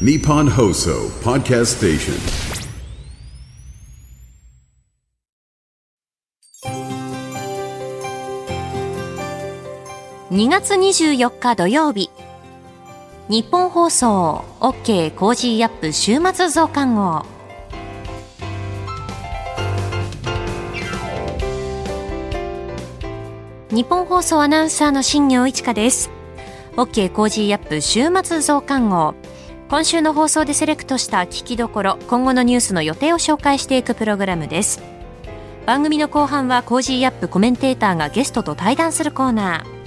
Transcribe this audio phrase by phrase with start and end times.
[0.00, 2.14] Nippon Hoso Podcast Station.
[10.32, 12.10] 2月24日土曜日
[13.28, 17.24] 日本放送 OK コージーアップ週末増刊号
[23.70, 26.10] 日本放送アナウンサーの新業一華です
[26.76, 29.14] OK コージーアップ週末増刊号
[29.68, 34.82] 今週の放送でセレクトした聞きどころ今後のニュースの予定を紹介していくプログラムです。
[35.66, 39.84] 番組の後半は Cozy up コメンテーターがゲストと対談するコーナー。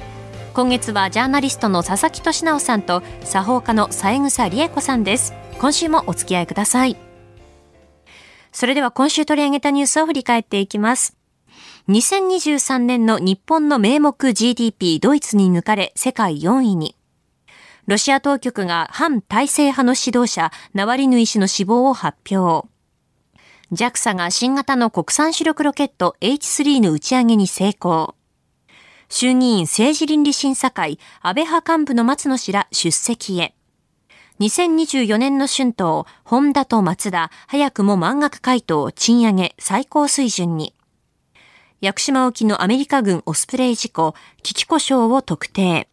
[0.54, 5.34] 今月はジャーナリストの佐々木俊尚さんと作法家の三枝理恵子さんです。
[5.60, 6.98] 今週もお付き合いください。
[8.52, 11.16] それでは今週取り上げたニュースを振り返っていきます。
[11.90, 16.97] 2023年の日本の名目 GDP ドイツに抜かれ世界4位に。
[17.88, 22.68] ロシア当局が反体制派の指導者ナワリヌイ氏の死亡を発表。
[23.72, 28.16] JAXA が新型の国産主力ロケット H3 の打ち上げに成功。
[29.08, 33.56] 衆議院政治倫理審査会安倍派幹部の松野氏ら出席へ。
[34.42, 40.76] 2024年の春闘、ホンダとマツダ、早くも満額回答、賃上げ、最高水準に。
[41.80, 44.14] 屋久島沖のアメリカ軍オスプレイ事故、
[44.44, 45.88] 危機故障を特定。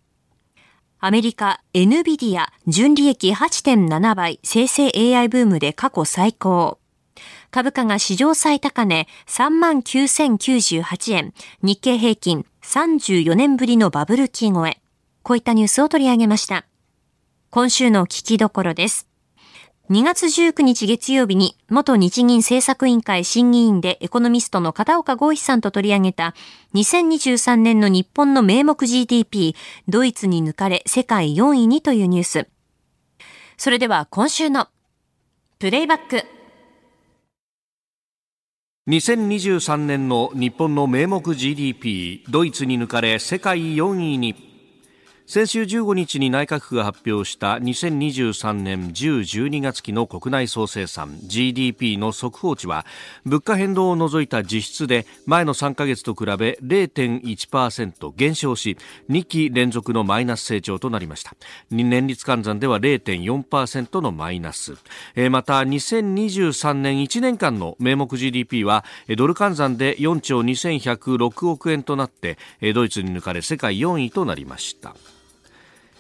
[1.07, 6.79] アメリカ NVIDIA 純利益8.7倍生成 AI ブームで過去最高。
[7.51, 11.35] 株価が史上最高値39,098円。
[11.61, 14.81] 日経平均34年ぶりのバブル期超え。
[15.23, 16.65] こういったニュースを取り上げました。
[17.51, 19.07] 今週の聞きどころです。
[19.91, 26.35] 2月19日月曜日に元日銀政策委員会審議員でエコノミストの片岡豪一さんと取り上げた
[26.75, 29.55] 2023年の日本の名目 GDP
[29.87, 32.49] ドイツに抜かれ世界4位にというニュース。
[33.59, 34.69] それでは今週の
[35.59, 36.25] プレイバック。
[38.89, 44.54] 2023年の日本の名目 GDP ドイツに抜かれ世界4位に
[45.27, 52.85] 先週15日に内閣府が発表した2023年10、12月期の国内総生産 GDP の速報値は
[53.25, 58.77] 物価変動を除いた実質で前の3ヶ月と比べ0.1%減少し
[59.09, 61.35] 2期連続のマイナス成長となりました。
[61.71, 64.75] 年率換算では0.4%のマイナス。
[65.31, 68.85] また2023年1年間の名目 GDP は
[69.17, 72.37] ドル換算で4兆2106億円となって
[72.75, 74.95] ドイツに抜かれ世界4位となりました。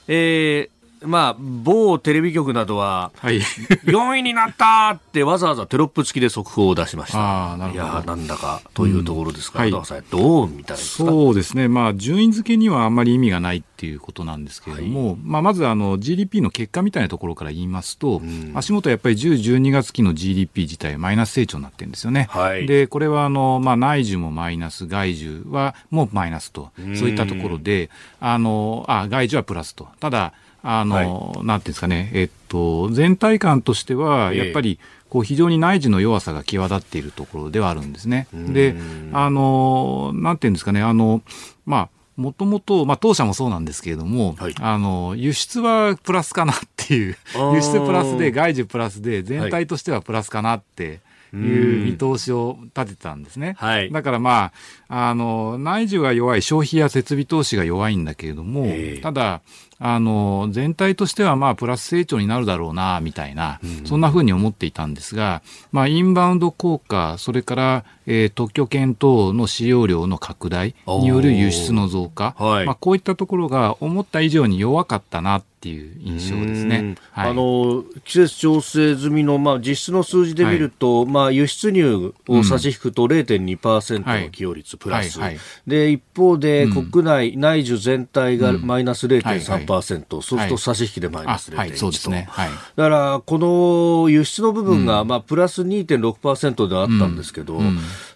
[0.08, 0.73] えー
[1.06, 7.52] まあ、某テレビ局などは、はい、4位になったってわざわざテロップ付きで速報を出しました。
[7.52, 7.84] あなるほど。
[7.84, 11.10] いやなんだかというところですから、うん、はい、どう見たらいいですか？
[11.10, 22.28] そうですね、まあ、順位付けにはあんまり意味がないっていうことなんですけれども、はい、まあ、まずあの GDP の結果みたいなところから言いますと、うん、足元やっぱり10、12月期の GDP 自体マイナス成長になってるんですよね。
[22.30, 29.88] はい、で、これはあの、まあ、内需もマイナス、外需はもうマイナスと、そういったところで、あの、あ、外需はプラスと。
[30.00, 30.32] ただ、
[30.64, 34.80] あの、はい、なんていうんですかね、えっと、全体感としては、やっぱり、
[35.10, 38.26] こう非常に内需の弱さが際立っているところではあるんですね。
[38.32, 38.74] で、
[39.12, 41.22] あの、なんていうんですかね、あの、
[41.66, 47.16] まあ、もともと、まあ、当社もそうなんですけれども、はい、あの、輸出はプラスかなっていう、
[47.54, 51.00] 輸出プラスで、外需プラスで、全体としてはプラスかなって、
[51.32, 53.54] いう見通しを立てたんですね。
[53.58, 54.52] はい、だからま
[54.88, 58.68] あ、あの、内需が弱い、消費や設備投資が弱いんだけれども、
[59.02, 59.42] ただ、
[59.78, 65.42] あの、全体としてはまあプラス成長になるだろうな、みたいな、そんなふうに思っていたんですが、
[65.72, 76.96] まあインバウンド効果、それから、えー、特許権等の使用量の拡大による輸出の増加、はい、まあこういったところが思った以上に弱かったなっていう印象ですね。
[77.12, 85.18] はい、あの季節調整済みのまあ実質の数字で見ると、はい、まあ輸出入を差し引くと0.2%の寄与率プラス、
[85.66, 90.02] で一方で国内、内需全体がマイナス0.3%、そうする
[90.48, 91.76] と差し引きでマイナス0.1と、はい。
[91.76, 92.26] そうですね。
[92.30, 97.60] はい、だからこの輸出の部分が、まあプラス2.6%であったんですけど、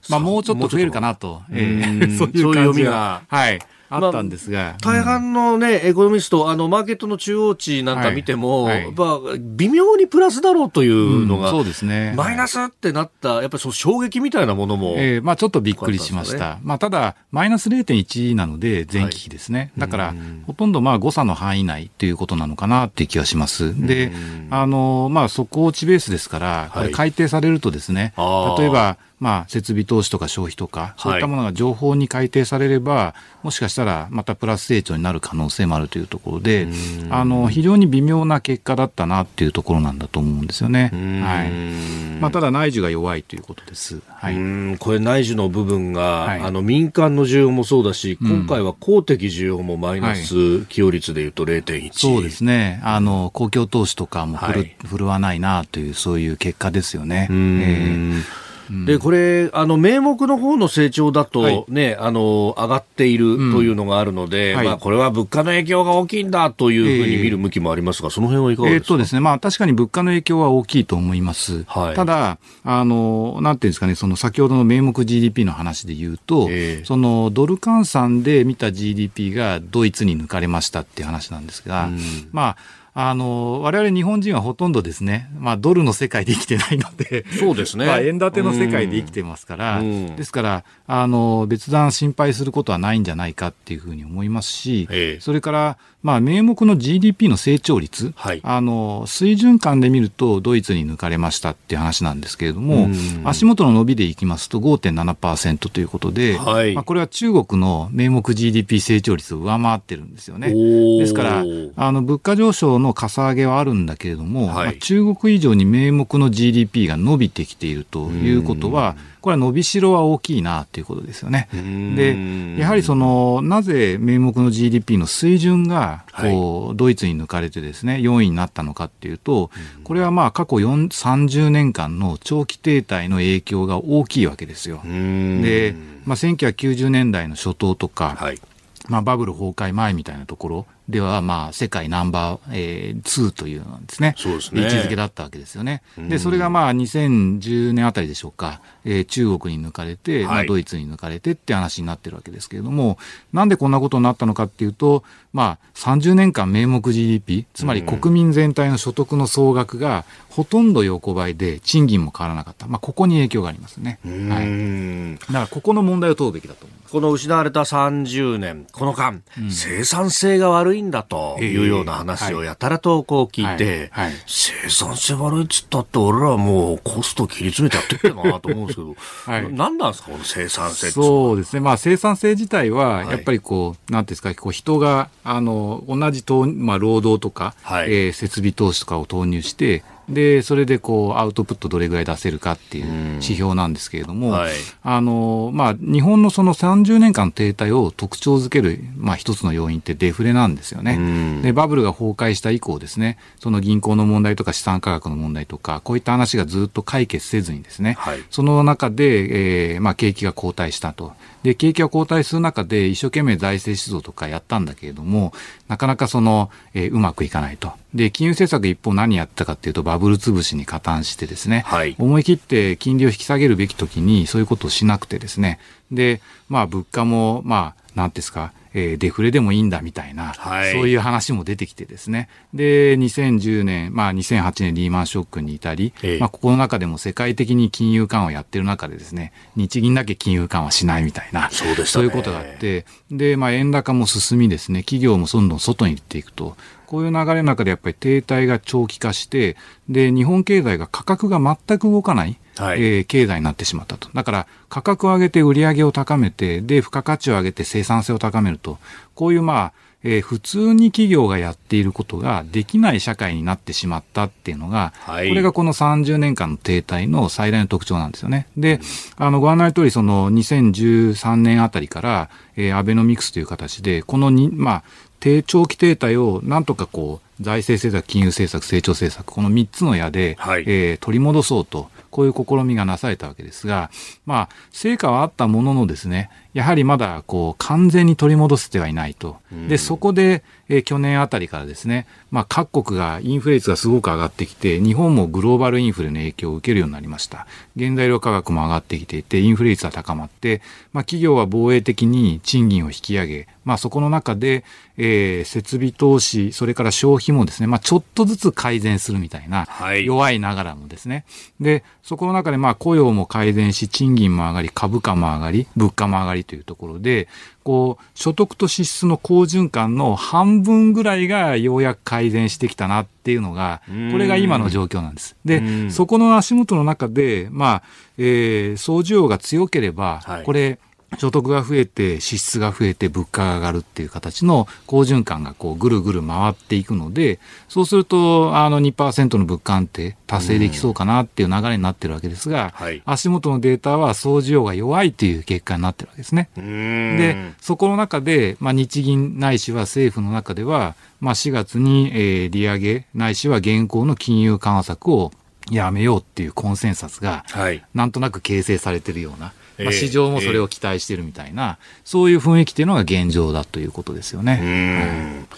[0.09, 3.23] まあもうちょっと増えるかなと、えー、 そういう読みが。
[3.29, 3.59] はい。
[3.91, 12.13] あったんですが、まあ、大半のね、エコノミスト、あの、マーケットの中央値なんか見ても、はいはい、まあ、微妙にプラスだろうというのが、うん、そうですね。
[12.17, 16.57] マイナスってなった、やっぱりその衝撃みたいなものも、えー、まあちょっとびっくりしました。
[16.57, 19.59] ね、まあただ、マイナス0.1なので、前期比ですね。
[19.59, 20.15] はい、だから、
[20.47, 23.75] ほとんどまあ誤差の範囲内ということなのかなっていう気がします。
[23.87, 24.13] で、
[24.51, 28.13] あの、まあ底落ちベースですから、これ改定されるとですね、
[28.59, 36.69] 例えば、まあ、設備投資とか消費とか、そういったものが情報に改定されれば、もしかしたらまたプラス成長になる可能性もあるというところで、
[37.11, 40.91] あの非常に微妙な結果だったなっていうところなんだと思うんですよね。
[41.25, 42.09] はい。
[42.21, 44.01] まあ、ただ、内需が弱いということです。
[44.09, 52.81] はい、これ、内需の部分が、はい、あの民間の需要もそうだし、今回は公的需要もマイナス寄与率でいうと0.1、そうですね。
[52.85, 57.29] あの、公共投資とかも振る、はい、振るわないなという、そういう結果ですよね。
[57.31, 58.48] えー
[58.87, 81.99] でこれあの名目の方の成長だとね、はい、あの上がっているというのがあるので、うんはい、まあ、これは物価の影響が大きいんだというふうに見る向きもありますが、えー、その辺はいかがですか、えー、とですねまあ、確かに物価の影響は大きいと思います、はい、ただあの、なんていうんですかね、その先ほどの名目 GDP の話で言うと、えー、そのドル換算で見た GDP がドイツに抜かれましたっていう話なんですが、うん、
[82.33, 82.57] まあ
[82.95, 87.87] あの、我々日本人はほとんどですね、まあドルの世界で生きてないので、そうですね。
[87.87, 102.89] まあ円建ての世界で生きてますから、ですから、あの、別段心配することはないんじゃないかっていうふうに思いますし、ええ、それから、まあ名目の GDP の成長率、はい、あの、水準感で見るとドイツに抜かれましたっていう話なんですけれども、
[103.25, 110.53] 足元の伸びでいきますと5.7%ということで、はい、まあこれは中国の名目 GDP 成長率を上回ってるんですよね。
[110.99, 111.45] ですから、
[111.77, 121.49] あの、物価上昇ののかさ上げはあるんだけれども、はい、まあ、中国以上に名目の GDP が伸びてきているということは、これは伸びしろは大きいなということですよね。
[121.53, 129.51] で、やはりその、なぜ名目の GDP の水準が、こう、はい、ドイツに抜かれてですね、4位になったのかっていうと、
[129.85, 134.81] これはまあ過去30年間の長期停滞の影響が大きいわけですよ。
[134.85, 135.75] で、
[136.05, 138.41] まあ、1990年代の初頭とか、はい、
[138.89, 144.15] まあ、バブル崩壊前みたいなところでは、まあ、世界ナンバー、えー、2というのですね。
[144.17, 144.63] そうですね。
[144.63, 145.83] 位置づけだったわけですよね。
[145.99, 152.99] で、それがまあ、2010年あたりでしょうか、えー、中国に抜かれて、はい、まあ、ドイツに抜かれてって話になってるわけですけれども、
[153.35, 155.05] なんでこんなことになったのかっていうと、
[155.35, 162.67] まあ、30年間名目 GDP、つまり国民全体の所得の総額がほとんど横ばいで、賃金も変わらなかった。
[162.67, 163.99] まあ、ここに影響がありますね。
[164.05, 165.19] はい。
[165.27, 166.93] だから、ここの問題を問うべきだと思います。
[166.93, 173.91] この失われた30年、この間、うん、生産性が悪いいんだというような話をやたらとこう聞いて、
[174.27, 178.97] 生産性悪いっつったって俺らもうコスト切り詰めてやってっけなと思うんですけど、
[179.27, 181.61] はい、何なんですかこの生産性そうですね。
[181.61, 194.53] まあ生産性自体は、やっぱりこう、なんていうんですか、こう人が、あの、同じと、まあ労働とか、はい、えー、設備投資とかを投入して、で、それでこう、アウトプットどれぐらい出せるかっていう指標なんですけれども、はい、
[194.83, 201.43] あの、まあ、日本のその30年間の停滞を特徴づける、まあ、一つの要因ってデフレなんですよね。
[201.43, 211.13] で、バブルが崩壊した以降ですね、その銀行の問題とか資産価格の問題とか、こういった話がずっと解決せずにですね、はい、その中で、えー、まあ、景気が後退したと。
[211.43, 215.33] で、景気が後退する中で一生懸命財政出動とかやったんだけれども、
[215.69, 217.73] なかなかその、えー、うまくいかないと。
[217.95, 225.59] で、金融政策一方何やったかっていうと、バブル潰しに加担してですね、はい、思い切って金利を引き下げるべき時にそういうことをしなくてですね、
[225.91, 232.29] で、まあ物価も、まあ、なんですか、えー、デフレでもいいんだみたいな、はい、そういう話も出てきてですね。
[232.55, 246.57] で、2010年、まあ2008年リーマンショックに至り、えまあここの中でも世界的に金融緩和やってる中でですね、日銀だけ金融緩和しないみたいな、そう、ね,、そういうことがあって、で、まあ円高も進みですね、企業もどんどん外に行っていくと。
[246.89, 249.59] こういう流れの中でやっぱり停滞が長期化して、
[249.91, 252.39] で、日本経済が価格が全く動かない。
[252.57, 254.09] はい、えー、経済になってしまったと。
[254.15, 258.79] だから価格を上げて売り上げを高めて、で、付加価値を上げて生産性を高めると。
[259.15, 268.47] こういうまあ、えー、普通に企業がやっていることができない社会になってしまったっていうのが、はい、これがこの30年間の停滞の最大の特徴なんですよね。
[268.57, 268.81] で、
[269.17, 274.83] あの、ご案内の通り、その2013年あたりから、えー、アベノミクスという形で、このに、まあ、
[275.21, 283.91] 低長期停滞をなんとかこう、財政政策、金融政策、成長政策、この3つの矢で、はい、えー、取り戻そうとこういう試みがなされたわけですが、
[284.27, 289.37] まあ、成果はあったもののですね、やはりまだこう完全に取り戻せてはいないと。
[289.69, 297.47] で、そこで、えー、去年あたりからですね、まあ、各国がインフレ率がすごく上がってきて、日本もグローバルインフレの影響を受けるようになりました。
[297.79, 304.65] 原材料価格も上がってきていて、インフレ率は高まって、まあ、企業は防衛的に賃金を引き上げ、まあ、そこの中で、
[304.97, 311.25] えー、設備投資、それから消費きもですね、まあ、ちょっとずつ改善するみたいな、はい弱いながらもですね。
[311.61, 317.29] で、そこの中でまあ雇用も改善し、賃金も上がり、株価も上がり、物価も上がりというところで、
[317.63, 325.37] こう、所得と支出の好循環の半分ぐらいがようやく改善してきたなっていうのが、これが今の状況なんです。
[325.45, 327.83] うで、んそこの足元の中で、まあ、
[328.17, 330.79] えー、総需要が強ければ、はいこれ、
[331.17, 337.39] 所得が増えて、支出が増えて、物価が上がるっていう形の好循環がこうぐるぐる回っていくので、
[337.69, 346.51] そうすると、あの2%の物価安定達成できそうかなっていう流れになってるわけですが、はい足元のデータは総需要が弱いという結果になってるわけですね。
[346.57, 355.33] で、そこの中で、まあ、日銀ないしは政府の中では、まあ、4月に、えー利上げないしは現行の金融緩和策を
[355.71, 357.85] やめようっていうコンセンサスが、はい。
[357.95, 364.59] なんとなく形成されてるような、ええまあ、市場もそれを期待してるみたいな、そういう雰囲気っていうのが現状だということですよね。
[364.63, 365.49] うーん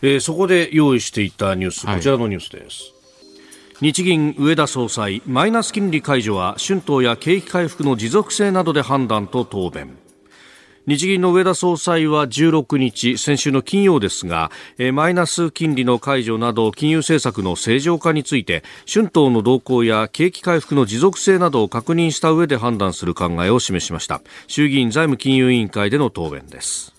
[0.00, 2.92] えーそこで用意していたニュース、はいこちらのニュースです。
[3.80, 9.96] 日銀上田総裁、マイナス金利解除は春闘や景気回復の持続性などで判断と答弁。
[10.88, 24.22] 日銀の上田総裁は16日、先週の金曜ですが、えーマイナス金利の解除など金融政策の正常化について、春闘の動向や景気回復の持続性などを確認した上で判断する考えを示しました。
[24.46, 26.94] 衆議院財務金融委員会での答弁です。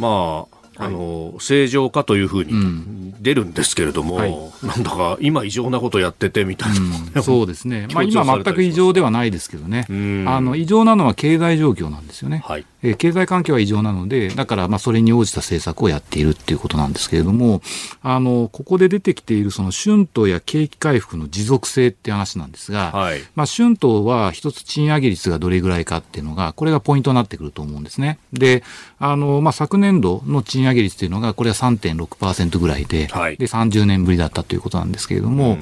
[0.00, 6.80] まあ、あの正常化というふうに出るんですけれども、はいなんだか今異常なことやっててみたいな、
[7.16, 7.86] うんそうですね。
[7.92, 9.86] まあ今全く異常ではないですけどね。
[9.90, 12.42] んあの異常なのは経済状況なんですよね。
[12.46, 17.62] はいえー経済環境は異常なので、だからまあそれに応じた政策をやっているっていうことなんですけれども、
[18.02, 23.20] あの、ここで出てきているその春闘や景気回復の持続性って話なんですが、はい。
[23.34, 28.18] まあ春闘は一つ賃上げ率がどれぐらいかっていうのが、これがポイントになってくると思うんですね。
[28.32, 28.62] で、
[28.98, 33.36] あの、まあ昨年度の賃上げ率っていうのが、これは3.6%ぐらいで、はい。
[33.36, 35.58] で、30年ぶりだったということなんですけれども、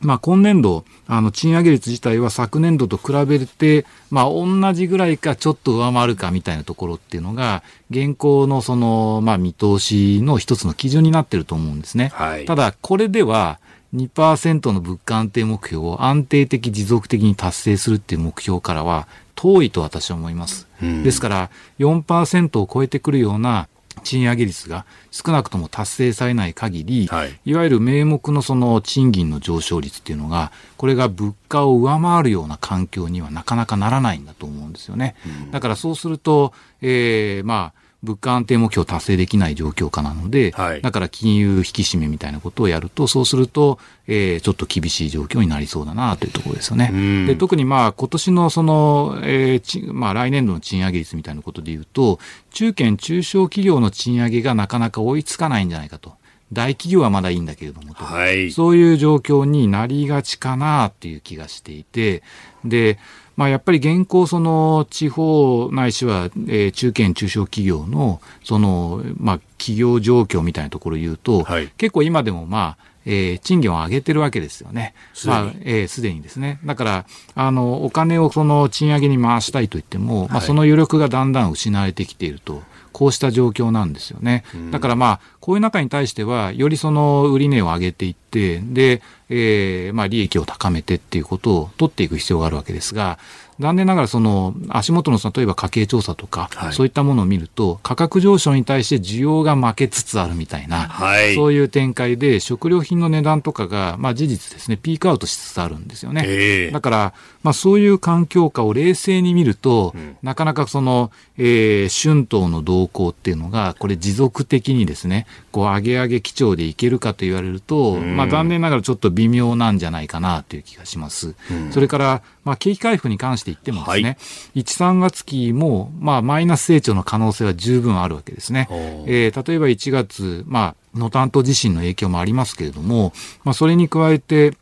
[0.00, 12.10] まあ、今年度、あの、賃上げ率自体は昨年度と比べて、まあ、同じぐらいかちょっと上回るかみたいなところっていうのが、現行のその、まあ、見通しの一つの基準になってると思うんですね。
[12.14, 13.58] はいただ、これでは、
[13.94, 20.66] 2%の物価安定目標を安定的持続的に達成するっていう目標からは遠いと私は思います。
[20.82, 23.68] うんですから、4%を超えてくるような
[24.00, 35.14] 賃上げ率が少なくとも達成されない限り、はいいわゆる名目のその賃金の上昇率っていうのが、これが物価を上回るような環境にはなかなかならないんだと思うんですよね。
[35.50, 36.52] だからそうすると、
[36.82, 46.90] えー、まあ、物価安定目標達成できない状況下なので、はいだから金融引き締めみたいなことをやると、そうすると、えーちょっと厳しい状況になりそうだなというところですよね。
[46.92, 56.16] うんで特にまあ今年のその、えーちまあ、来年度の賃上げ率みたいなことで言うと、中堅中小企業の賃上げがなかなか追いつかないんじゃないかと。
[56.52, 58.04] 大企業はまだいいんだけれどもと。
[58.04, 62.22] はいそういう状況になりがちかなっていう気がしていて、
[62.64, 62.98] で、
[63.38, 74.92] まあやっぱり現行その地方ないしは、えー中堅中小企業のその、まあ企業状況みたいなところを言うと、はい結構今でもまあ、えー賃金を上げてるわけですよね。
[75.14, 76.58] すでにまあ、えーすでにですね。
[76.64, 82.64] だから、あの、お金をその賃上げに回したいと言っても、まあその余力がだんだん失われてきていると。
[82.98, 84.42] こうした状況なんですよね。
[84.72, 93.20] だからまあ、こういう中に対しては、よりその売値を上げていって、で、えーまあ利益を高めてっていうことを取っていく必要があるわけですが、
[93.60, 96.72] 残念ながらその足元の例えば家計調査とか、はい。
[96.72, 101.34] そういったものを見ると、価格上昇に対して需要が負けつつあるみたいな、はい。
[101.34, 106.24] そういう展開で食料品の値段とかが、まあ事実ですね、ピークアウトしつつあるんですよね。
[106.26, 106.70] ええ。
[106.70, 121.34] だから、まあそういう環境下を冷静に見ると、なかなかその、えー春闘の動向っていうのが、これ持続的にですね、こう上げ上げ基調でいけるかと言われると、まあ残念ながらちょっと微妙なんじゃないかなという気がします。
[121.70, 124.16] それから、まあ景気回復に関して言ってもですね、
[124.54, 128.68] 1、3月期も、まあマイナス成長の可能性は十分あるわけですね。
[129.06, 133.12] えー例えば1月、まあ、能登半島地震の影響もありますけれども、
[133.44, 134.54] まあ、それに加えて、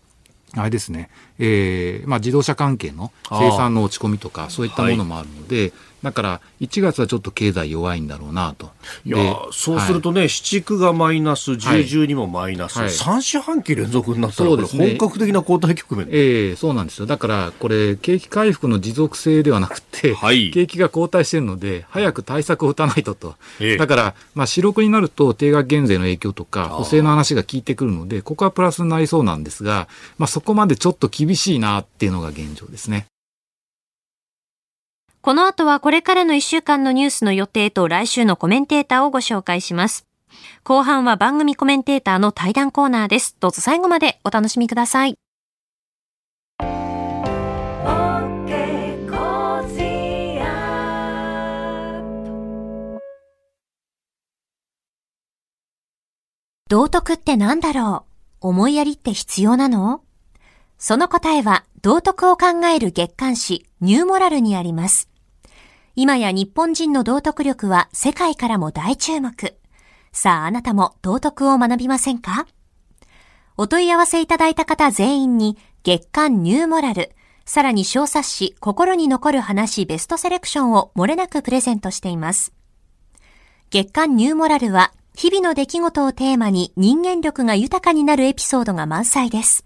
[0.55, 5.73] あれですね、えーまあ、自動車関係の生産の落ち込みとか、そういったものもあるので、
[6.03, 8.71] だから、1月はちょっと経済弱いんだろうなと。
[9.05, 9.17] いや
[9.51, 16.09] そうするとね、7、9がマイナス、10、12もマイナス、はい3四半期連続になったら、これそうですね本格的な後退局面。
[16.11, 17.07] ええそうなんですよ。
[17.07, 23.35] だから、これ、景気回復の持続性ではなくて、はい景気が後退してるので、早く対策を打たないとと。
[23.61, 29.89] ええだから、まあ、四六になると、定額減税の影響とか、補正の話が効いてくるので、ここはプラスになりそうなんですが、
[30.19, 33.07] まあ、そこまでちょっと厳しいなっていうのが現状ですね。
[35.27, 40.07] この後はこれからの1週間のニュースの予定と来週のコメンテーターをご紹介します。
[40.63, 43.37] 後半は番組コメンテーターの対談コーナーです。
[43.41, 45.19] どうぞ最後までお楽しみください。
[56.69, 58.07] 道徳って何だろ
[58.41, 58.47] う？
[58.47, 60.03] 思いやりって必要なの？
[60.79, 65.11] その答えは道徳を考える月刊誌ニューモラルにあります。
[65.99, 69.57] 今や日本人の道徳力は世界からも大注目。
[70.13, 72.47] さああなたも道徳を学びませんか？
[73.57, 77.13] お問い合わせいただいた方全員に月刊ニューモラル、
[77.47, 82.53] さらに小冊子心に残る話ベストセレクションを漏れなくプレゼントしています。
[83.71, 89.65] 月刊ニューモラルは日々の出来事をテーマに人間力が豊かになるエピソードが満載です。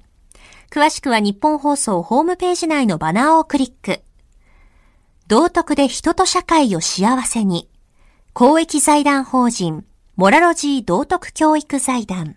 [0.70, 4.02] 詳しくは日本放送ホームページ内のバナーをクリック。
[5.30, 7.70] 道徳で人と社会を幸せに。
[8.32, 9.84] 公益財団法人、
[10.16, 12.34] モラロジー道徳教育財団。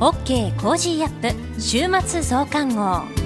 [0.00, 3.21] OK Cozy up 週末増刊号。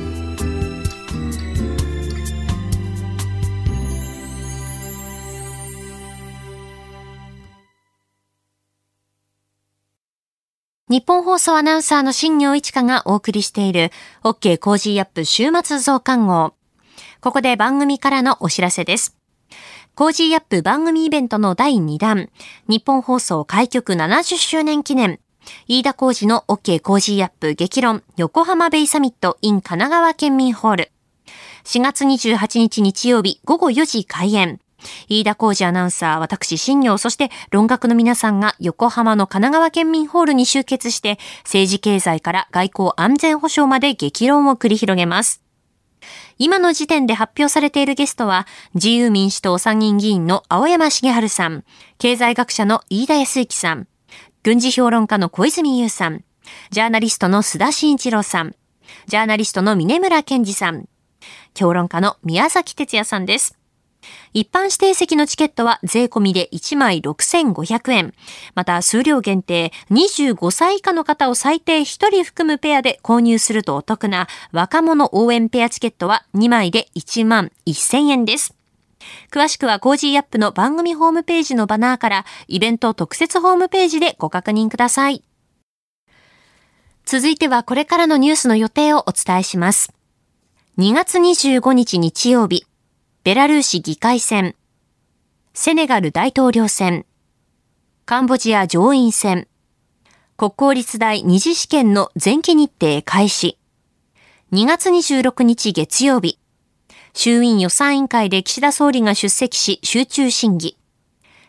[10.89, 13.91] ニッポン放送アナウンサーの新行市佳がお送りしている
[14.23, 16.55] OK Cozy up 週末増刊号。
[17.21, 19.17] ここで番組からのお知らせです。
[19.97, 22.29] Cozy up 番組イベントの第2弾、
[22.69, 25.19] 日本放送開局70周年記念、
[25.67, 30.93] 飯田浩二の OK コージーアップ激論横浜ベイサミット in 神奈川県民ホール。
[31.65, 34.61] 4月28日日曜日午後4時開演。
[35.09, 45.43] 飯田浩司アナウンサー、私、新行、そして論客の皆さんが横浜の神奈川県民ホールに集結して、政治経済から外交安全保障まで激論を繰り広げます。
[46.39, 51.65] 今の時点で発表されているゲストは、自由民主党参議院議員の青山茂春さん、
[51.99, 53.89] 経済学者の飯田康之さん、
[54.43, 56.25] 軍事評論家の小泉優さん、
[56.71, 58.55] ジャーナリストの須田慎一郎さん、
[59.07, 60.89] ジャーナリストの峰村健二さん、
[61.59, 63.59] 評論家の宮崎哲也さんです。
[64.33, 68.15] 一般指定席のチケットは税込みで1枚6500円。
[68.55, 78.55] また、数量限定25歳以下の方を最低1人含むペアで購入するとお得な若者応援ペアチケットは2枚で1万1000円です。
[79.31, 85.23] 詳しくは Cozy up の番組ホームページのバナーからイベント特設ホームページでご確認ください。
[87.05, 89.93] 続いてはこれからのニュースの予定をお伝えします。
[90.79, 92.67] 2月25日日曜日、
[93.27, 94.55] ベラルーシ議会選、
[95.53, 97.07] セネガル大統領選、
[98.05, 99.49] カンボジア上院選、
[100.37, 103.59] 国公立大二次試験の前期日程開始、
[104.53, 106.39] 2月26日月曜日、
[107.15, 110.79] 衆院予算委員会で岸田総理が出席し集中審議、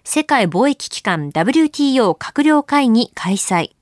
[0.03, 3.73] 世界貿易機関 WTO 閣僚会議開催、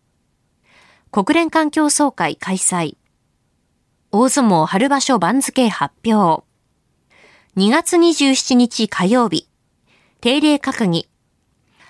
[1.11, 2.97] 国連環境総会開催、
[4.11, 6.44] 大相撲春場所番付発表、
[7.57, 9.47] 2月27日火曜日、
[10.19, 11.07] 定例閣議、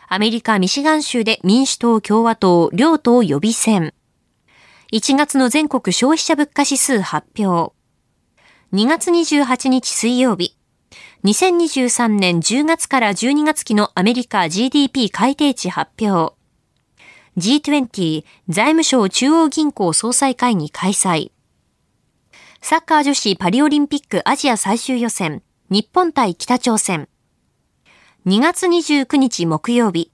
[0.07, 3.95] アメリカ・ミシガン州で民主党・共和党両党予備選、
[4.93, 7.73] 1月の全国消費者物価指数発表、
[8.73, 10.55] 2月28日水曜日、
[11.23, 16.35] 2023年10月から12月期のアメリカ GDP 改定値発表、
[17.37, 21.31] G20 財務省中央銀行総裁会議開催、
[22.61, 25.41] サッカー女子パリオリンピックアジア最終予選。
[25.71, 27.09] 日本対北朝鮮。
[28.27, 30.11] 2月29日木曜日。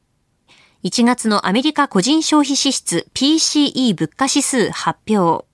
[0.83, 5.45] 1月のアメリカ個人消費支出 PCE 物価指数発表。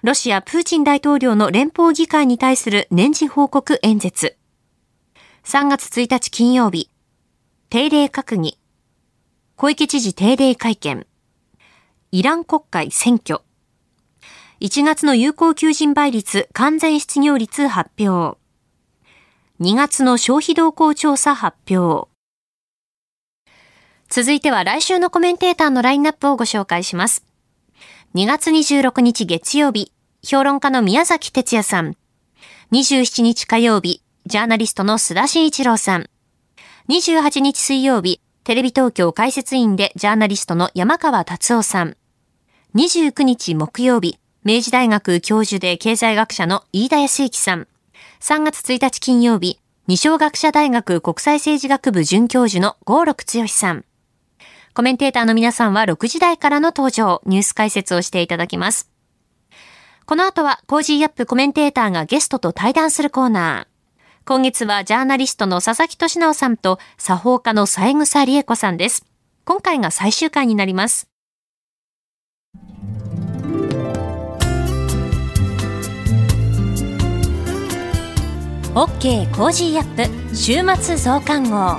[0.00, 4.38] ロシアプーチン大統領の連邦議会に対する年次報告演説。
[5.44, 6.88] 3月1日金曜日。
[7.68, 8.58] 定例閣議。
[9.56, 11.06] 小池知事定例会見。
[12.12, 13.42] イラン国会選挙。
[14.60, 18.38] 1月の有効求人倍率完全失業率発表。
[19.58, 22.10] 2月の消費動向調査発表。
[24.10, 27.24] 続いては来週のコメンテーターのラインナップをご紹介します。
[28.14, 29.92] 2月26日月曜日、
[30.22, 31.96] 評論家の宮崎哲也さん。
[32.70, 36.10] 27日火曜日、ジャーナリストの須田慎一郎さん。
[36.90, 41.96] 28日水曜日、テレビ東京解説員でジャーナリストの山川達夫さん。
[42.74, 47.68] 29日木曜日、明治大学教授で経済学者の飯田康之さん。
[48.28, 53.84] 3月1日金曜日、二松学舎大学国際政治学部准教授の合六強さん。
[54.74, 58.90] コメンテーターの皆さんは6時台からの登場、ニュース解説をしていただきます。
[60.06, 64.24] この後は Cozy up コメンテーターがゲストと対談するコーナー。
[64.24, 69.06] 今月はジャーナリストの佐々木俊尚さんと作法家の三枝理恵子さんです。
[69.44, 71.06] 今回が最終回になります。
[78.78, 81.78] OK コージーアップ週末増刊号。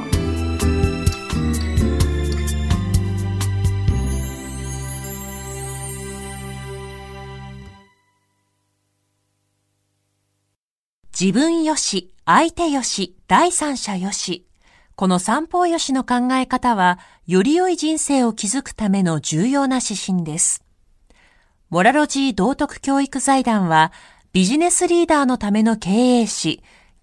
[11.12, 14.48] 自分よし、相手よし、第三者よし。
[14.96, 20.64] この三方よしの考え方は、より良い人生を築くための重要な指針です。
[21.70, 23.92] モラロジー道徳教育財団は、
[24.34, 26.64] ビジネスリーダーのための経営誌、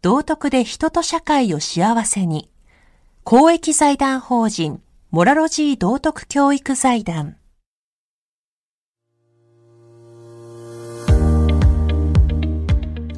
[0.00, 2.48] 道徳で人と社会を幸せに。
[3.24, 4.80] 公益財団法人
[5.10, 7.36] モラロジー道徳教育財団。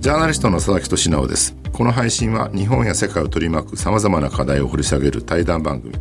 [0.01, 1.55] ジャーナリストの佐々木俊直です。
[1.71, 5.95] この配信は日本や世界を取り巻くさまざまな課題を掘り下げる対談番組。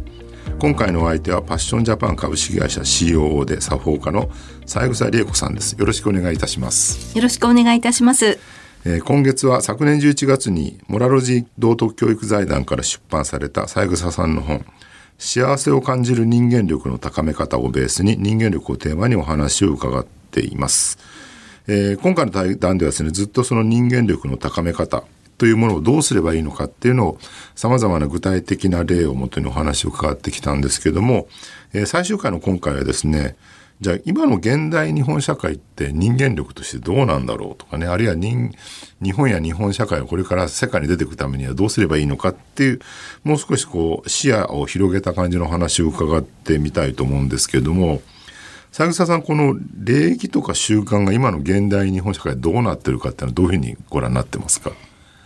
[0.60, 4.30] 今回のお相手はパッションジャパン株式会社 COO で作法家の
[4.66, 5.74] 三枝理恵子さんです。
[5.74, 7.18] よろしくお願いいたします。
[7.18, 8.40] よろしくお願いいたします
[8.86, 14.66] えー、今月は昨年11月にモラロジー道徳教育財団から出版された三枝さんの本
[15.18, 20.98] 幸せを感じる人間力の高め方をベースに人間力をテーマにお話を伺っています。
[21.68, 25.04] えー、今回の対談ではですねずっとその人間力の高め方
[25.38, 27.20] というものをどうすればいいのかっていうのを
[27.56, 31.28] さまざまな具体的な例をもとにお話を伺ってきたんですけども、
[31.74, 33.36] えー、最終回の今回はですね
[33.82, 38.52] じゃあ今の現代日本社会って人間力としてどうなんだろうとかねあるいは人
[39.02, 42.80] 日本や日本社会をこれから世界に出ていくためにはどうすればいいのかっていう
[43.24, 48.02] もう少しこう視野を広げた感じの話を伺ってみたいと思うんですけども。
[48.72, 54.74] 三草さんこの礼儀とか習慣が今の現代日本社会どうなってるかっていうのはどういうふうにご覧になってますか？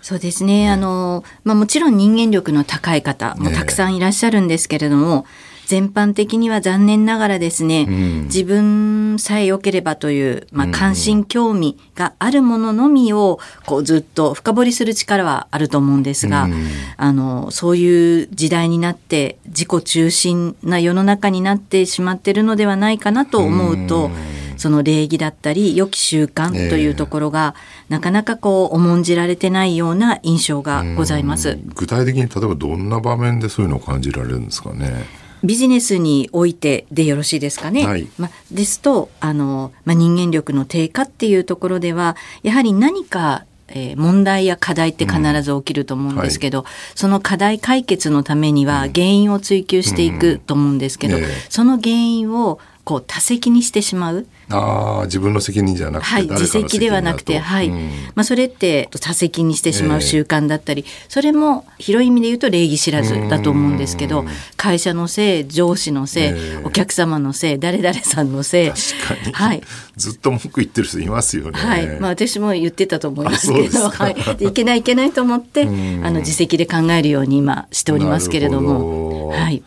[0.02, 5.26] そうですね、あの、まあ、もちろん人間力の高い方もたくさんいらっしゃるんですけれども、
[5.66, 24.06] 全般的には残念ながらですね、うん、自分さえ良ければという、まあ、関心興味があるもののみをこうずっと深掘りする力はあると思うんですが、うん、あのそういう時代になって自己中心な世の中になってしまっているのではないかなと思うと。
[24.06, 27.56] うんその礼儀だったり良き習慣というところが、
[27.90, 31.60] えー、なかなかこう重んじられてないような印象がございます。
[31.76, 35.23] 具体的に例えばどんな場面でそういうのを感じられるんですかね？
[35.44, 37.86] ビジネスにおいてでよろしいですかね。
[37.86, 51.24] はい、まですとあの、ま人間力の低下っていうところではやはり何かえー、問題や課題って必ず起きると思うんですけど、うんはい、その課題解決のためには原因を追求していくと思うんですけど、うん。
[51.24, 54.26] うんその原因をこう多責にしてしまう。
[54.50, 64.26] ああ自分の責任じゃなくて、はい、自責ではなくて、はい、うん、まあそれって多責にしてしまう習慣だったり、えー、それも広い意味で言うと礼儀知らずだと思うんですけど、
[64.58, 69.62] 会社のせい、上司のせい、えー、お客様のせい、誰々さんのせい、確かに、はい、
[69.96, 71.58] ずっと文句言ってる人いますよね。
[71.58, 74.16] はい、まあ私も言ってたと思いますけど、はい、
[74.46, 79.64] いけないいけないと思って、あの自責で考えるように今しておりますけれども、はい。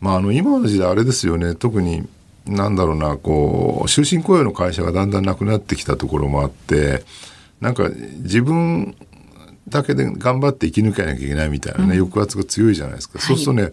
[0.00, 2.04] まああの今の時代あれですよね、特に
[2.46, 7.02] なんだろうなこう終身雇用の会社がだんだんなくなってきたところもあって
[7.60, 8.96] なんか自分
[9.68, 13.70] だけで頑張って生き抜かなきゃいけないみたいなね、抑圧が強いじゃないですか、そうするとね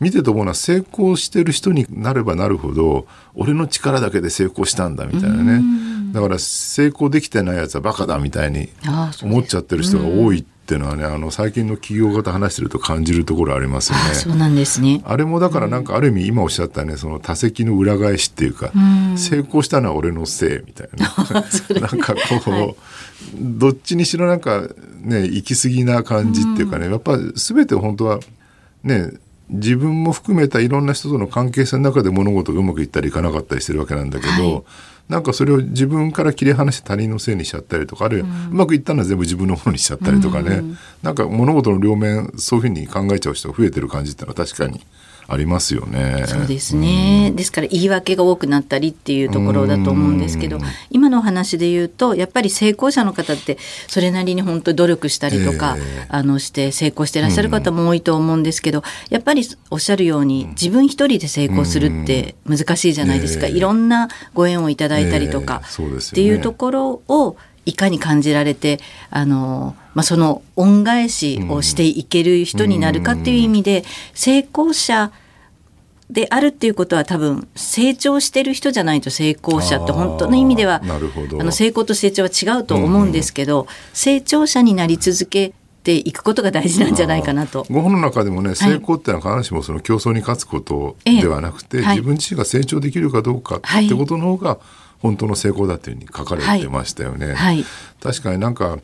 [0.00, 5.62] 見てて思うのは成功してる人になればなるほど俺の力だけで成功したんだみたいなね。
[6.12, 8.68] だから成功できてないやつはバカだみたいに
[9.22, 14.14] 思っちゃってる人が多いっていうのはねあの最近の企業型話してると感じるところありますよね。
[14.14, 15.02] そうなんですね。
[15.04, 18.72] あれもだからなんかある意味今おっしゃったねその多責の裏返しっていうか、
[19.14, 21.14] う成功したのは俺のせいみたいな。
[21.80, 22.76] なんかこう、はい、
[23.34, 24.68] どっちにしろなんか
[25.02, 28.20] ね行き過ぎな感じっていうかねやっぱ全て本当は
[28.82, 29.12] ね
[29.50, 34.62] 自分も含めたいろんな人との関係性の中で物事がうまくいったりいかなかったりしてるわけなんだけど、はい、
[35.08, 40.62] なんかそれを自分から切り離して他人のせいにしちゃったりとかあるいはうまくいったのは全部自分のものにしちゃったりとかね、
[41.02, 44.80] なんか物事の両面そういうふうに考えちゃう人が増えてる感じっていうのは確かに
[45.26, 46.24] ありますよね。
[46.26, 50.58] そうですね、ですから言い訳が多くなったりっていうところだと思うんですけど、
[50.90, 53.58] 今のお話で言うとやっぱり成功者の方って
[53.88, 63.52] それなりに本当に努力したりとか、えあのして成功してらっしゃる方も多いと思うんですけど、やっぱりおっしゃるように自分一人で成功するって難しいじゃないですか、ええ。
[63.52, 65.70] いろんなご縁をいただいたりとか、ええ。
[65.70, 66.22] そうですよね。
[66.22, 75.12] っていうところをいかに感じられてあの、まあ、その恩返しをしていける人になるかっていう意味で、成功者
[76.10, 81.40] であるっていうことは多分成長してる人じゃないと成功者って本当の意味ではあーなるほど。
[81.40, 87.66] あの成功と成長は違うと思うんですけど、成長者になり続けていくことが大事なんじゃないかなと。
[87.70, 91.96] ご本の中でもね成功ってのは必ずしもその競争に勝つことええではなくて、はい。
[91.96, 94.58] 自分自身が成長できるかどうかはいってことの方が
[95.04, 97.34] 本当の成功だっていうふうに書かれてましたよね。
[97.34, 97.62] はい。
[98.02, 98.78] 確かになんか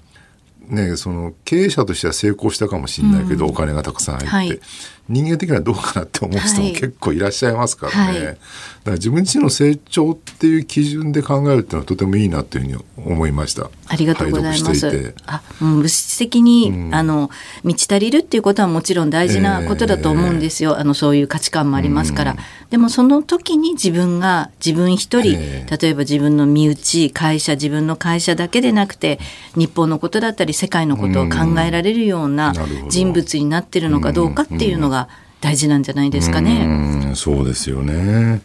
[0.68, 4.60] ねその経営者としては成功したかもしれないけど、お金がたくさん入って、はい
[5.10, 6.72] 人間的にはどうかなって思う人もはい。
[6.72, 8.22] 結構いらっしゃいますからね、はい。
[8.22, 8.38] だか
[8.84, 13.70] ら自分自身の成長っていう基準で考えるっていうのはとてもいいなというふうに思いました。
[13.88, 15.14] ありがとうございます。
[15.26, 17.30] あ、もう物質的に、あの
[17.64, 20.78] 満ち足りるっていうことはもちろん大事なことだと思うんですよ。
[20.78, 22.36] あのそういう価値観もありますから。
[22.70, 29.18] でもその時に自分が自分一人、え例えば自分の身内、会社、自分の会社だけでなくて、
[29.56, 32.54] 日本のことだったり世界のことを考えられるような
[32.88, 34.99] 人物になってるのかどうかっていうのが
[35.40, 36.64] 大事なんじゃないですかね。
[36.64, 38.42] うんそうですよね。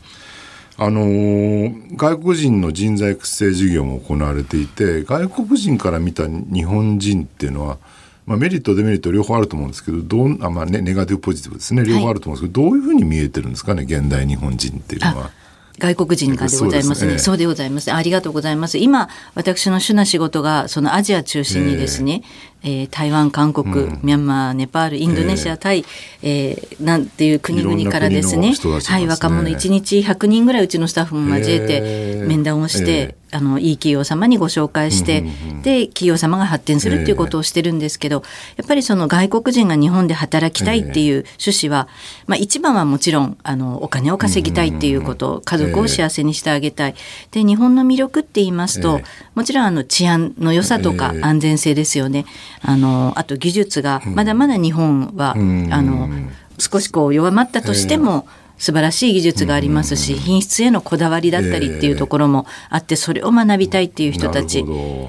[0.78, 7.78] あのー外国人の人材育成事業も行われていて外国人から見た日本人っていうのは、
[8.26, 15.32] まあ、メリットデメリット両方あると思うんですけどどうあ、まあね、ネガティブポジティブですね両方あると思うんですけど、どういうふうに見えてるんですかね現代日本人っていうのは。
[15.78, 17.20] 外国人がでございますね。
[17.20, 17.92] そうでございます。
[17.92, 18.78] ありがとうございます。
[18.78, 25.86] 今、私の主な仕事が、そのアジア中心にですね、えー台湾、韓国、ミャンマー、ネパール、インドネシア、タイ、
[26.22, 28.80] えーなんていう国々からですね、すね。
[28.80, 35.22] はい、若者1日100人ぐらいうちのスタッフも交えへてー面談をして、えあの、いい企業様にご紹介して、
[35.62, 38.24] で、企業様が発展するっていうことをしてるんですけど、
[38.56, 41.90] やっぱりその外国人が日本で働きたいっていう趣旨は、
[42.28, 46.96] まあ一番はもちろん、あの、お金を稼ぎたいっていうこと、家族を幸せにしてあげたい。
[47.32, 49.04] で、日本の魅力って言いますと、え
[49.36, 52.26] もちろんあの治安の良さとかええ安全性ですよね。
[52.66, 55.74] あの、あと技術が、まだまだ日本は、ん。
[55.74, 56.10] あの、
[56.58, 64.64] 少しこう弱まったとしても、素晴らしい技術がありますし、品質へのこだわりだったりっていうところもあって、それを学びたいっていう人たち。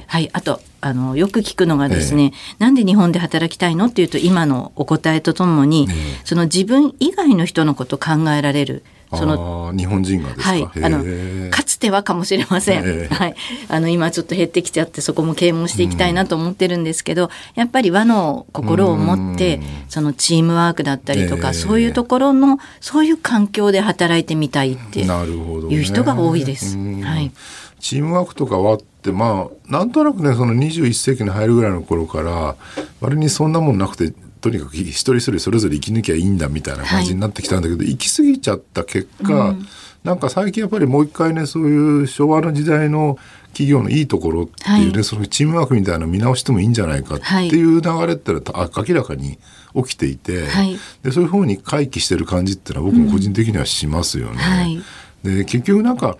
[0.06, 0.28] はい。
[0.32, 5.88] あと、あの、よく聞くのがですね、なんで日本で働きたいのっていうと、今のお答えとともに、
[6.24, 8.82] その自分以外の人のことを考えられる。
[9.16, 13.12] その日本人がですか、はい、あのかつてはかもしれません、ええ。
[13.14, 13.34] はい、
[13.68, 21.54] あの今ちょっと減ってきちゃってそこも啓蒙していきたいなと思ってるんですけど、やっぱり和の心を持ってそのチームワークだったりとか、ええ。
[21.54, 26.76] そういうところのそういう環境で働いてみたいっていう人が多いです。
[26.76, 27.00] うん。
[27.02, 27.30] はい
[27.80, 32.56] チームワークとかはあってまあなんとなくねその21世紀に入るぐらいの頃から
[33.00, 39.56] 割にそんなもんなくてとにかく一人一人それぞれ生き抜きゃいいんだみたいな感じになってきたんだけど、行き過ぎちゃった結果、
[40.04, 45.04] なんか最近やっぱりもう一回ねそういう昭和の時代の企業のいいところっていうね、はい。
[45.04, 49.38] そのチームワークみたいなの見直してもいいんじゃないかっていう流れってのは、あ明らかに
[49.74, 50.78] 起きていて、はい。
[51.02, 54.36] でそういうふうに回帰してる感じっていうのは僕も個人的にはしますよね。
[54.36, 54.78] はい。
[55.24, 56.18] で結局なんか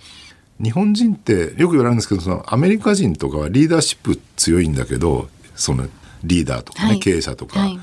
[0.61, 5.88] 日本人ってよく言われるんですけどそのアメリカ人とかはリーダーシップ強いんだけどその
[6.25, 6.99] リーダーとかね、はい。
[7.01, 7.79] 経営者とか、はい。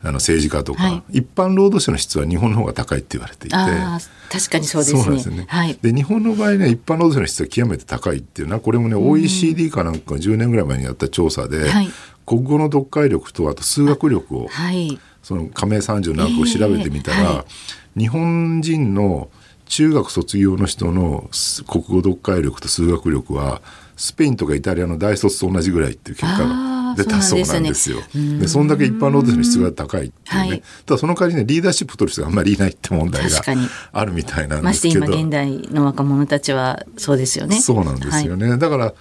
[0.00, 1.18] あの政治家とか、はい。
[1.18, 3.56] 一般労働者の質は日本の方が高いって言われていて。
[3.56, 5.46] 確かにそうですね。
[5.82, 11.88] で日本の場合ね一般労働者の質は極めて高いっていうのはこれもね、OECD かなんか10年ぐらい前にやった調査で、はい。
[12.26, 14.98] 国語の読解力とあと数学力をはい。
[15.22, 17.44] その加盟30何個を調べてみたら、
[17.96, 19.28] 日本人の
[19.68, 23.62] 中学卒業の人のす国語読解力と数学力は
[23.96, 27.98] スペインとかイタリアの大卒と同じぐらいっていう結果が出たそうなんですよ。
[28.14, 30.62] でそんだけ一般労働者の質が高いっていうね、はい。
[30.86, 33.40] ただその代わりねリーダーシップ取る人があんまりいないって問題が
[33.92, 35.12] あるみたいなんましてですけど。
[35.12, 37.60] 今現代の若者たちはそうですよね。
[37.60, 38.94] そうなんですよね、だから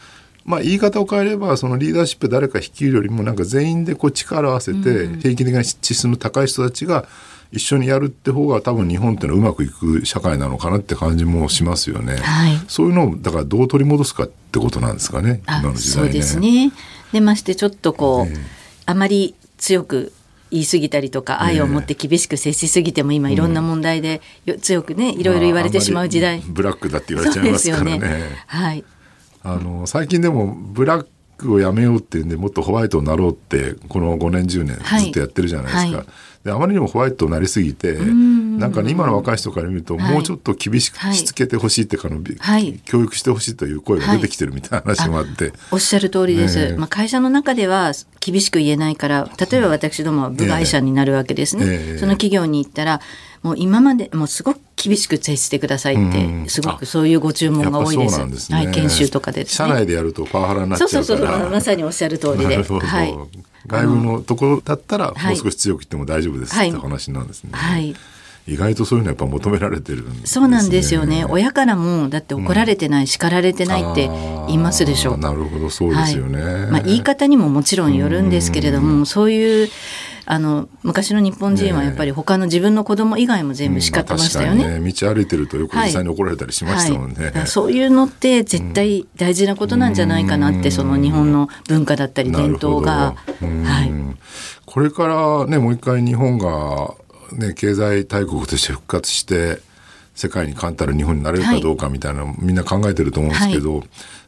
[0.48, 7.06] まあ言い方を変えればそのリーダーシップ誰か率いるよりもなんか全員でこう力を合わせて平均的な資質の高い人たちが
[7.52, 12.18] 一緒にやるって方が多分日本っていうのはうまくいく社会なのかなって感じもしますよね。
[12.18, 16.10] はいそういうのをだからどう取り戻すかってことなんですかねあ今の時代ね。
[16.10, 16.72] そうですね。
[17.12, 18.58] でましてちょっとこう、ええ
[18.88, 20.14] あまり強く
[20.50, 26.42] 言い過ぎたりとか愛を持って厳しく接しすぎても今いろんな問題でよ強くねいろいろ言われてしまう時代。
[26.48, 27.92] ブラックだって言われちゃいますからね。
[27.92, 28.32] そうですよね。
[28.48, 28.84] はい。
[29.48, 31.08] あの最近でもブラッ
[31.38, 35.04] クをやめようっていうんでもっとホワイトになろうってこの5年10年はい。
[35.06, 35.98] ずっとやってるじゃないですか。
[36.00, 36.08] はい。
[36.44, 40.14] であまりにもホワイトになりすぎてなんかね今の若い人から見るとはい。
[40.14, 41.16] もうちょっと厳しくはい。
[41.16, 42.80] しつけてほしいってかの、はい。
[42.86, 46.60] 教育してほしいという声が出てきてるみたいな話もあって、おっしゃる通りです。
[46.60, 46.76] ええ。
[46.76, 51.66] まあ、会社の中では厳しく言えないから、例えば私どもは部外者になるわけですね。
[51.66, 51.98] ええ。
[51.98, 53.02] その企業に行ったら、
[53.48, 58.30] もう今までもうすごく厳しく接してくださいって、うんすごくそういうご注文が多いです。
[58.30, 58.58] ですね。
[58.58, 59.46] はい、研修とかでね。
[59.48, 61.40] 社内でやるとパワハラになっちゃそううそうから。
[61.40, 62.58] そう、まさにおっしゃる通りで。
[62.58, 63.16] はい。
[63.68, 67.52] 外部のところだったらはいもう少し強く言っても大丈夫ですはいって話なんですね。
[67.54, 67.96] はい。
[68.48, 70.22] 意外とそういうのはやっぱ求められてるんですね。
[70.26, 71.26] そうなんですよね。
[71.26, 74.08] 親からも、だって怒られてない、叱られてないって
[74.48, 75.18] 言いますでしょう。
[75.18, 76.42] なるほど、そうですよね。
[76.42, 79.70] はいまあ、言い方にももちろんよるんですけれども、そういう
[80.30, 84.56] あの昔の日本人はやっぱり他の自分の子供以外も全部叱ってましたよね。
[84.56, 87.16] まあ確かにね道歩いてるとよく実際に怒られたりしましたもんね。
[87.16, 87.26] はい。
[87.28, 93.16] だからそういうのって絶対大事なことなんじゃないかなって、その日本の文化だったり伝統が。
[93.40, 93.92] はい。
[94.66, 96.94] これからねもう一回日本が、
[97.32, 99.62] ね、経済大国として復活して
[100.14, 103.82] 世界に冠たる日本になれるかどうかみたいなの、みんな考えてると思うんですけど、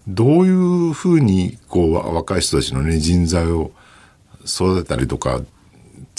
[0.08, 3.72] どういうふうにこうわ若い人たちの、ね、人材を
[4.46, 5.42] 育てたりとか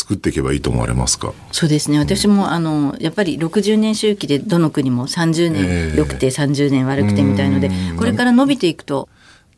[0.01, 1.35] 作っていけばいいと思われますか？
[1.53, 1.99] そうですね。
[1.99, 5.91] 私もあのやっぱり60年周期でどの国も30ええ。
[5.91, 7.97] 年良くて30年悪くてみたいので、うん。
[7.99, 9.09] これから伸びていくと。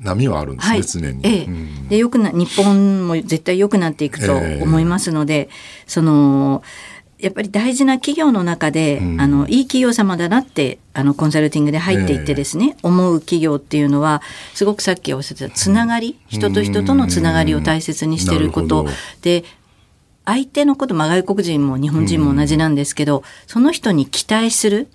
[0.00, 1.20] 波はあるんですね、常に。
[1.22, 1.44] ええ。
[1.44, 1.88] うん。
[1.88, 5.48] でよくな日本も絶対良くなっていくと思いますので、
[5.87, 6.64] その
[7.20, 9.20] やっぱり大事な企業の中で、うん。
[9.20, 14.22] あのいい企業様だなってあのコンサルティングで入っていってですね、思う企業っていうのは
[14.55, 18.87] すごくさっきおっしゃってたつながり、人と人とのつながりを大切にしていること
[19.20, 19.44] で
[20.24, 24.88] 相手のこと、まあ、外国人も日本人も同じなんですけど、その人に期待する？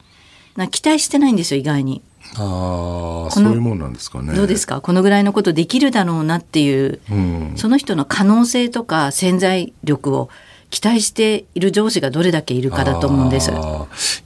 [0.55, 2.01] な期待してないんですよ意外に。
[2.35, 4.33] ああそういうもんなんですかね。
[4.33, 4.81] どうですか？
[4.81, 10.29] このぐらいのことできるだろうなっていううんその人の可能性とか潜在力を
[10.69, 13.51] 期待している上司がどれだけいるかだと思うんです。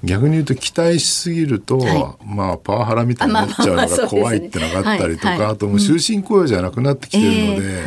[0.03, 5.51] 逆に言うと期待しすぎると、はまあパワハラみたいになっちゃうのが怖いってのがあったりとか、はいはい。
[5.51, 7.83] あともう終身雇用じゃなくなってきてるので、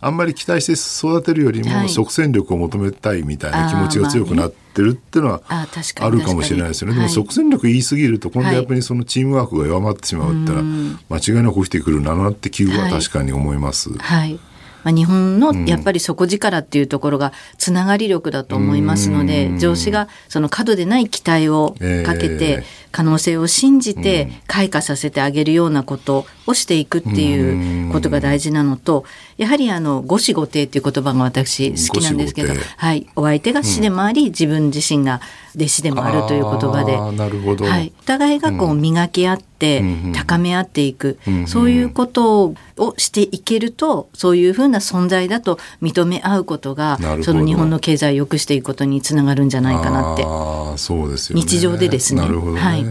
[0.00, 1.88] あんまり期待して育てるよりもはい。
[1.88, 5.66] 即戦力を求めたいみたいな気持ちが強くなってるっていうのはあ
[6.10, 6.94] るかもしれないですよね。
[6.94, 10.62] でもはい即戦力言いすぎると今度やっぱりそのチームワークが弱まってしまうってのは
[11.08, 13.96] 間違いなく起きてくるななって気は確かに思います。
[13.96, 14.38] はい。
[14.84, 29.04] まあ、日本のやっぱり底力っていうところがつながり力だと思いますので、上司がその過度でない期待をかけえてえ可能性を信じて開花させてあげるようなことをしていくっていうことが大事なのと、
[29.36, 35.20] やはりあの五子五帝っていう言葉が私好きなんですけどはい、お相手が師でもあり、自分自身が
[35.56, 37.16] 弟子でもあるという言葉で。
[37.16, 37.64] なるほど。
[37.64, 50.24] はい、お互いがこう磨き合って、うん高め合っていく、うんそういうことをしていけるとそういうふうな存在だと認め合うことがその日本の経済を良くしていくことにつながるんじゃないかなって。
[50.26, 51.42] ああそうですよね。
[51.42, 52.20] 日常でですね。
[52.20, 52.60] なるほどね。
[52.60, 52.83] はい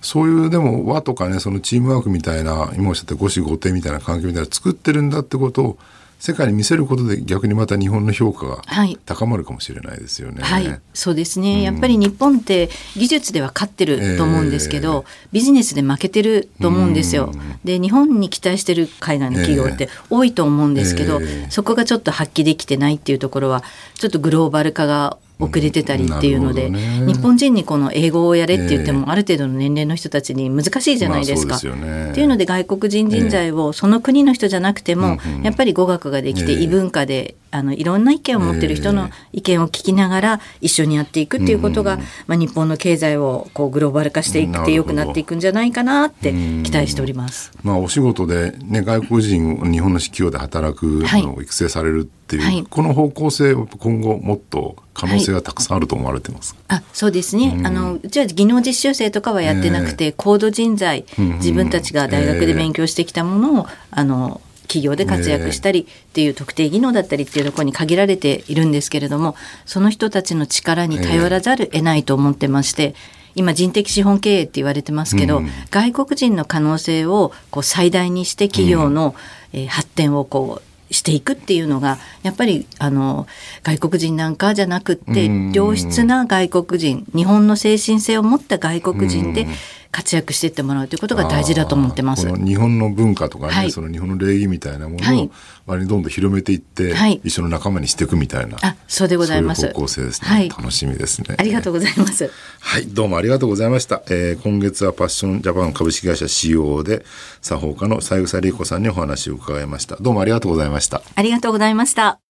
[0.00, 5.78] そういうでも和とかねそのチームワークみたいな今おっしゃった五子五帝みたいな関係みたいなの作ってるんだってことを
[6.20, 8.98] 世界に見せることで逆にまた日本の評価がはい。
[9.06, 10.42] 高まるかもしれないですよね。
[10.42, 11.62] はい、そうですね。
[11.62, 17.32] やっぱり日本って技術では勝ってると思うんですけど、ビジネスで負けてると思うんですよ。
[17.64, 21.50] で、日本に期待してる海外の企業って多いと思うんですけど、ええ。
[21.50, 26.78] そこがちょっと発揮できてないっていうところは、ちょっとグローバル化が遅れてたりっていうので、ね。
[27.06, 31.58] 日本人にこの英語をやれって言っても、ある程度の年齢の人たちに難しいじゃないですか。
[31.64, 32.10] まあね。
[32.10, 36.62] っていうので外国人人材をその国の人じゃなくても、やっぱり語学ができてええ。
[36.62, 47.52] 異文化であのいろんな意見を持ってる人の意見を聞きながら一緒にやっていくっていうことが、まあ、日本の経済をこうグローバル化していって良くなっていくんじゃないかなって期待しております。
[47.62, 52.64] まあお仕事でね外国人日本の企業で働くはいのを育成されるっていう、はい。
[52.68, 56.60] この方向性を今後もっと可能性がたくさんあると思われてますか？
[56.68, 69.34] あそうですね、あのうちは技能実習生とかはやってなくて、高度人材、自分たちが大学で勉強してきたものを、あの企業で活躍したりっていう特定技能だったりっていうところに限られているんですけれども
[69.66, 72.94] その人たちの力に頼らざる得ないと思ってまして。
[73.36, 79.14] 今人的資本経営って言われてますけど、外国人の可能性をこう最大にして企業の、
[79.52, 83.26] えー発展をこうしていくっていうのがやっぱりあの
[83.62, 85.52] 外国人なんかじゃなくってうん。
[85.52, 89.46] 良質な外国人日本の精神性を持った外国人で
[89.92, 92.32] 活躍していってもらうということが大事だと思ってます。
[92.36, 95.30] 日本の文化とかね、はいその日本の礼儀みたいなもはいのを
[95.66, 99.62] 割にどんどん広めていって、はい一緒の仲間にしていくみたいな、あ、そうでございます。
[99.62, 100.48] そういう方向性ですね、はい。
[100.48, 102.30] 楽しみですねありがとうございます。
[102.60, 104.02] はい、どうもありがとうございました。
[104.06, 107.04] えー今月はパッションジャパン株式会社 COO で、
[107.42, 109.96] 作法家の三枝理子さんにお話を伺いました。
[109.96, 111.02] どうもありがとうございました。
[111.14, 112.29] ありがとうございました。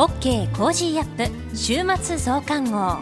[0.00, 2.96] OK コージーアップ週末増刊号。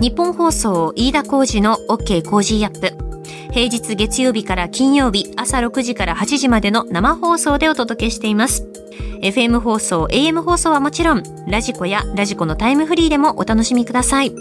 [0.00, 3.09] ニッポン放送飯田浩司の OK Cozy up。
[3.52, 8.66] 平日月曜日から金曜日朝6時から8時までの生放送でお届けしています。
[9.22, 14.32] FM 放送 AM 放送はもちろんラジコやラジコのタイムフリーでもお楽しみください。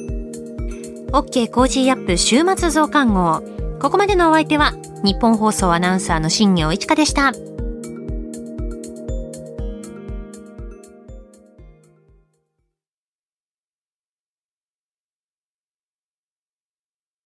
[1.11, 3.41] OK Cozy up 週末増刊号。
[3.81, 4.73] ここまでのお相手は
[5.03, 7.33] ニッポン放送アナウンサーの新行市佳でした。